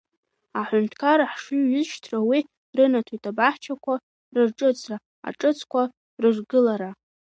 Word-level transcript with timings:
Аҳәынҭқарра 0.59 1.31
хшыҩзышьҭра 1.33 2.17
ду 2.31 2.41
рынаҭоит 2.77 3.23
абаҳчақәа 3.29 3.93
рырҿыцра, 4.35 4.97
аҿыцқәа 5.27 5.81
рыргылара. 6.21 6.89